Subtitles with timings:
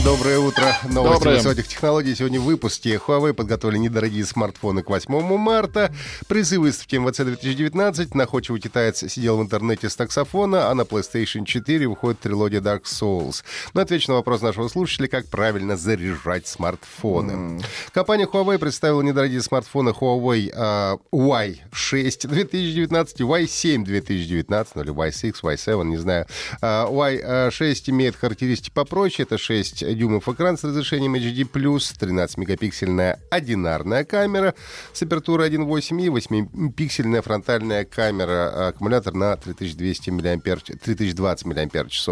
[0.00, 0.74] Доброе утро.
[0.88, 1.36] Новости Доброе.
[1.36, 2.14] высоких технологий.
[2.16, 5.94] Сегодня в выпуске Huawei подготовили недорогие смартфоны к 8 марта.
[6.26, 8.14] Призы выставки МВЦ 2019.
[8.14, 13.44] Находчивый китаец сидел в интернете с таксофона, а на PlayStation 4 выходит трилогия Dark Souls.
[13.74, 17.60] Но отвечу на вопрос нашего слушателя, как правильно заряжать смартфоны.
[17.92, 25.34] Компания Huawei представила недорогие смартфоны Huawei а, Y6 2019 и Y7 2019, ну или Y6,
[25.42, 26.26] Y7, не знаю.
[26.62, 29.26] А, Y6 имеет характеристики попроще.
[29.28, 34.54] Это 6 дюймов экран с разрешением HD+, 13-мегапиксельная одинарная камера
[34.92, 42.08] с апертурой 1.8 и 8-пиксельная фронтальная камера, а, аккумулятор на 3200 мАч, 3020 мАч.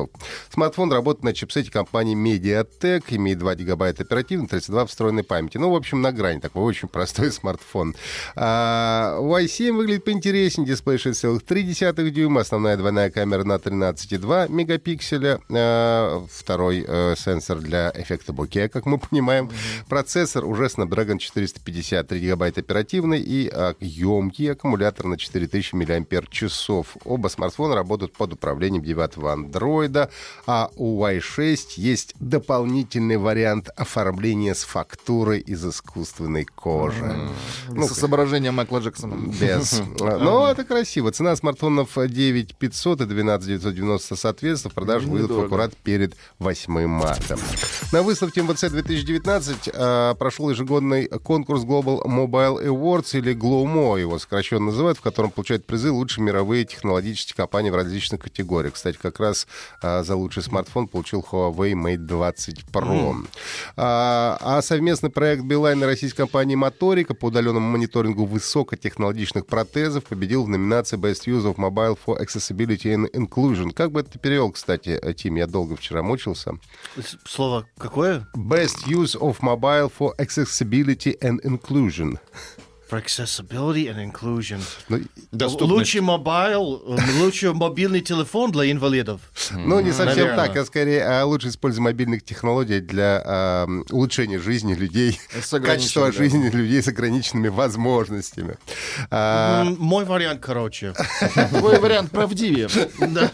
[0.52, 5.58] Смартфон работает на чипсете компании MediaTek, имеет 2 гигабайта оперативной, 32 встроенной памяти.
[5.58, 6.40] Ну, в общем, на грани.
[6.40, 7.94] Такой очень простой смартфон.
[8.36, 10.66] А, Y7 выглядит поинтереснее.
[10.66, 18.32] Дисплей 6,3 дюйма, основная двойная камера на 13,2 мегапикселя, а, второй э, сенсор для эффекта
[18.32, 19.50] боке, как мы понимаем.
[19.88, 26.42] Процессор уже Snapdragon 453 гигабайта оперативной и а, емкий аккумулятор на 4000 мАч.
[27.04, 30.10] Оба смартфона работают под управлением девятого андроида,
[30.46, 37.16] а у Y6 есть дополнительный вариант оформления с фактурой из искусственной кожи.
[37.68, 39.14] Ну, С изображением Майкла Джексона.
[39.14, 39.80] без.
[40.00, 41.10] Но это красиво.
[41.12, 44.70] Цена смартфонов 9500 и 12990 соответственно.
[44.70, 45.46] В продажу выйдут Недорого.
[45.46, 47.38] аккурат перед 8 марта.
[47.92, 54.66] На выставке МВЦ 2019 э, прошел ежегодный конкурс Global Mobile Awards или GLOMO, его сокращенно
[54.66, 58.74] называют, в котором получают призы лучшие мировые технологические компании в различных категориях.
[58.74, 59.48] Кстати, как раз
[59.82, 63.26] э, за лучший смартфон получил Huawei Mate 20 Pro.
[63.76, 70.44] А, а совместный проект Билайн и российской компании Моторика по удаленному мониторингу высокотехнологичных протезов победил
[70.44, 73.72] в номинации Best Use of Mobile for Accessibility and Inclusion.
[73.72, 75.34] Как бы это перевел, кстати, э, Тим?
[75.34, 76.52] Я долго вчера мучился.
[77.30, 78.26] Слово какое?
[78.34, 82.18] Best Use of Mobile for Accessibility and Inclusion.
[82.90, 84.60] For accessibility and inclusion.
[84.88, 84.98] Ну,
[85.30, 85.78] Доступность.
[85.78, 89.20] Лучший mobile, э, лучший мобильный телефон для инвалидов.
[89.52, 90.46] Ну, не совсем Наверное.
[90.48, 95.20] так, а скорее а, лучше использовать мобильных технологий для а, улучшения жизни людей,
[95.62, 96.12] качества да.
[96.12, 98.56] жизни людей с ограниченными возможностями.
[99.08, 100.92] А, Мой вариант короче.
[101.50, 102.68] Твой вариант правдивее.
[102.98, 103.30] Да.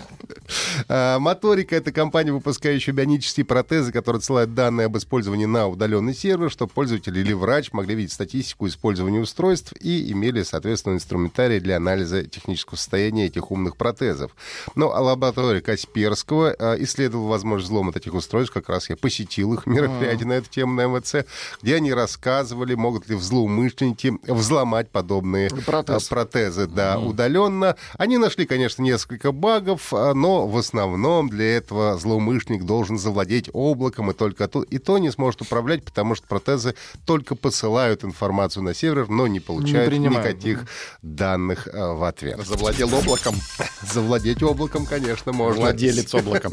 [0.89, 6.51] А, Моторика— это компания, выпускающая бионические протезы, которые отсылают данные об использовании на удаленный сервер,
[6.51, 12.25] чтобы пользователь или врач могли видеть статистику использования устройств и имели, соответственно, инструментарий для анализа
[12.25, 14.33] технического состояния этих умных протезов.
[14.75, 18.55] Ну, а лаборатория Касперского а, исследовала возможность взлома таких устройств.
[18.55, 21.27] Как раз я посетил их мероприятие на эту тему на МВЦ,
[21.63, 26.07] где они рассказывали, могут ли злоумышленники взломать подобные Протез.
[26.07, 27.77] а, протезы, да, удаленно.
[27.99, 34.11] Они нашли, конечно, несколько багов, а, но в основном для этого злоумышленник должен завладеть облаком
[34.11, 36.75] и только то, и то не сможет управлять, потому что протезы
[37.07, 40.67] только посылают информацию на сервер, но не получают принимают, никаких
[41.01, 42.39] данных а, в ответ.
[42.45, 43.35] Завладел облаком.
[43.83, 45.63] Завладеть облаком, конечно, можно.
[45.63, 46.51] Владелец облака.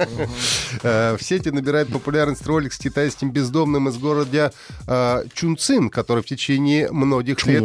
[0.82, 4.54] Э, В сети набирает популярность ролик с китайским бездомным из города
[4.88, 7.64] э, Чунцин, который в течение многих лет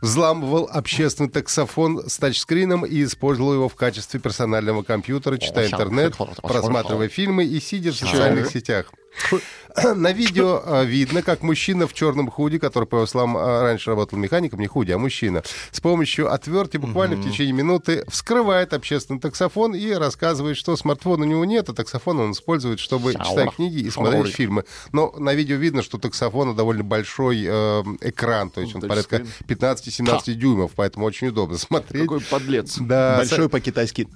[0.00, 7.08] взламывал общественный таксофон с тачскрином и использовал его в качестве персонального компьютера, читая интернет, просматривая
[7.08, 8.92] фильмы и сидя в социальных сетях.
[9.94, 13.90] На видео э, видно, как мужчина в черном худи, который, по его словам, э, раньше
[13.90, 19.20] работал механиком, не худи, а мужчина, с помощью отвертки буквально в течение минуты вскрывает общественный
[19.20, 23.80] таксофон и рассказывает, что смартфона у него нет, а таксофон он использует, чтобы читать книги
[23.80, 24.64] и смотреть фильмы.
[24.92, 30.34] Но на видео видно, что таксофона довольно большой э, экран, то есть он порядка 15-17
[30.34, 32.02] дюймов, поэтому очень удобно смотреть.
[32.02, 32.76] Какой подлец.
[32.78, 34.08] Да, Большой по-китайски.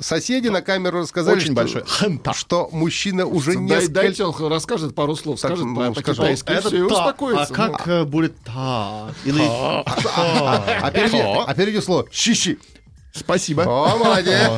[0.00, 1.84] Соседи на камеру рассказали, Очень что, большой.
[2.34, 3.92] Что мужчина уже Дай- несколько...
[3.92, 6.22] Дайте он расскажет пару слов, Так, скажет ну, по- скажу.
[6.22, 6.94] по-китайски, и Это все, и та.
[6.94, 7.42] успокоится.
[7.54, 9.08] А как э, будет та?
[9.24, 12.58] Или А впереди, а впереди слово «щищи».
[13.14, 13.62] Спасибо.
[13.62, 14.50] О, молодец.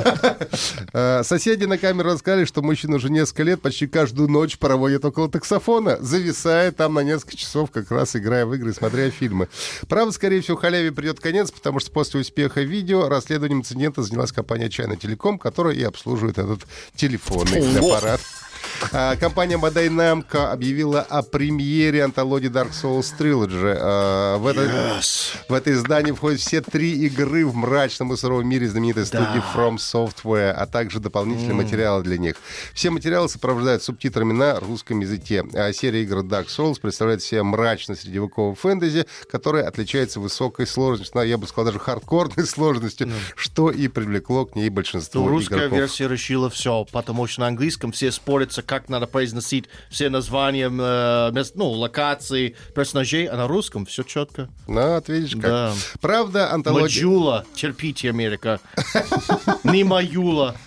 [0.93, 5.29] Э, Соседи на камеру рассказали, что мужчина уже несколько лет почти каждую ночь проводит около
[5.29, 9.49] таксофона, зависая там на несколько часов, как раз играя в игры, смотря фильмы.
[9.89, 14.69] Правда, скорее всего, халяве придет конец, потому что после успеха видео расследованием инцидента занялась компания
[14.69, 16.61] China Telecom, которая и обслуживает этот
[16.95, 18.21] телефонный аппарат.
[18.93, 23.77] А, Компания Bandai Namco объявила о премьере антологии Dark Souls Trilogy.
[23.79, 25.01] А, В это,
[25.49, 29.77] в это издание входят все три игры в мрачном и суровом мире знаменитой студии From
[29.77, 32.37] Software, а также дополнительные материалы для них.
[32.75, 35.45] Все материалы сопровождают субтитрами на русском языке.
[35.55, 41.23] А серия игр Dark Souls представляет себе мрачное средневековое фэнтези, которое отличается высокой сложностью, ну,
[41.23, 45.79] я бы сказал, даже хардкорной сложностью, что и привлекло к ней большинство Ну, русская игроков.
[45.79, 48.11] версия решила все, потому что на английском все
[48.57, 54.03] спорятся, как надо произносить все названия, э, мест, ну, локаций, персонажей, а на русском все
[54.03, 54.49] четко.
[54.67, 55.43] Ну, вот видишь как.
[55.43, 55.75] Да.
[56.01, 56.85] Правда, антология...
[56.85, 58.61] Маджула, терпите, Америка.
[59.65, 60.55] Не Маюла.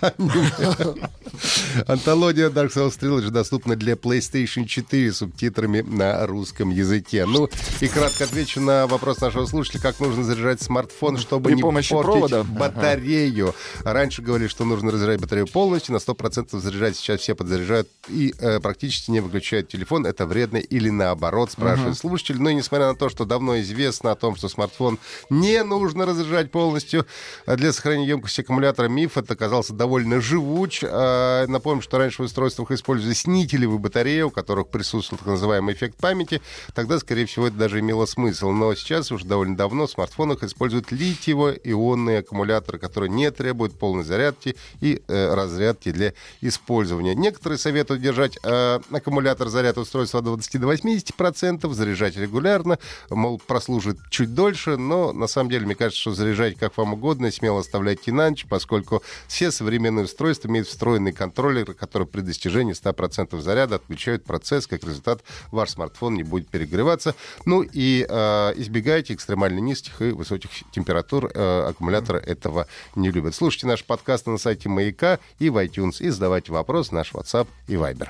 [1.86, 7.26] Антология Dark Souls Trilogy доступна для PlayStation 4 с субтитрами на русском языке.
[7.26, 7.48] Ну,
[7.80, 11.94] и кратко отвечу на вопрос нашего слушателя, как нужно заряжать смартфон, чтобы При не помощи
[11.94, 12.42] портить провода?
[12.44, 13.54] батарею.
[13.84, 16.96] Раньше говорили, что нужно разряжать батарею полностью, на 100% заряжать.
[16.96, 17.69] Сейчас все подзаряжают
[18.08, 20.06] и э, практически не выключают телефон.
[20.06, 22.40] Это вредно или наоборот, спрашивает слушатель.
[22.40, 26.50] Но и несмотря на то, что давно известно о том, что смартфон не нужно разряжать
[26.50, 27.06] полностью,
[27.46, 30.82] а для сохранения емкости аккумулятора миф это оказался довольно живуч.
[30.84, 35.96] А, Напомним, что раньше в устройствах использовались нителевые батареи, у которых присутствовал так называемый эффект
[35.96, 36.40] памяти.
[36.74, 38.50] Тогда, скорее всего, это даже имело смысл.
[38.50, 44.56] Но сейчас уже довольно давно в смартфонах используют литиево-ионные аккумуляторы, которые не требуют полной зарядки
[44.80, 47.14] и э, разрядки для использования.
[47.14, 52.78] Некоторые советуют держать э, аккумулятор заряда устройства от 20 до 80%, заряжать регулярно,
[53.10, 57.30] мол, прослужит чуть дольше, но на самом деле, мне кажется, что заряжать как вам угодно,
[57.30, 63.40] смело оставляйте на ночь, поскольку все современные устройства имеют встроенный контроллер, который при достижении 100%
[63.40, 67.14] заряда отключают процесс, как результат ваш смартфон не будет перегреваться.
[67.44, 71.30] Ну и э, избегайте экстремально низких и высоких температур.
[71.32, 73.34] Э, аккумуляторы этого не любят.
[73.34, 77.74] Слушайте наш подкаст на сайте Маяка и в iTunes и задавайте вопрос наш WhatsApp и
[77.74, 78.08] Viber.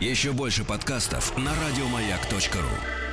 [0.00, 3.03] Еще больше подкастов на радиомаяк.ру.